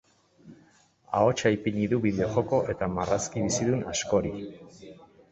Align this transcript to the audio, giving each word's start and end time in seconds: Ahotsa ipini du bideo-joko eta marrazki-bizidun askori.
Ahotsa 1.17 1.51
ipini 1.57 1.83
du 1.91 1.99
bideo-joko 2.05 2.59
eta 2.73 2.87
marrazki-bizidun 2.93 3.85
askori. 3.93 4.33